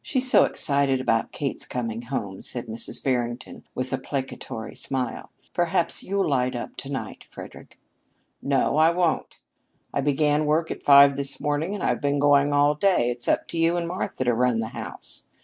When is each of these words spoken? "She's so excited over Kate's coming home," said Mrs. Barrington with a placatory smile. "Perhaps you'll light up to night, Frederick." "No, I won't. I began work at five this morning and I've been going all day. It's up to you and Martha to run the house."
"She's 0.00 0.30
so 0.30 0.44
excited 0.44 1.00
over 1.00 1.28
Kate's 1.32 1.66
coming 1.66 2.02
home," 2.02 2.40
said 2.40 2.66
Mrs. 2.68 3.02
Barrington 3.02 3.64
with 3.74 3.92
a 3.92 3.98
placatory 3.98 4.76
smile. 4.76 5.32
"Perhaps 5.54 6.04
you'll 6.04 6.28
light 6.28 6.54
up 6.54 6.76
to 6.76 6.88
night, 6.88 7.24
Frederick." 7.28 7.76
"No, 8.40 8.76
I 8.76 8.92
won't. 8.92 9.40
I 9.92 10.02
began 10.02 10.46
work 10.46 10.70
at 10.70 10.84
five 10.84 11.16
this 11.16 11.40
morning 11.40 11.74
and 11.74 11.82
I've 11.82 12.00
been 12.00 12.20
going 12.20 12.52
all 12.52 12.76
day. 12.76 13.10
It's 13.10 13.26
up 13.26 13.48
to 13.48 13.58
you 13.58 13.76
and 13.76 13.88
Martha 13.88 14.22
to 14.22 14.34
run 14.34 14.60
the 14.60 14.68
house." 14.68 15.26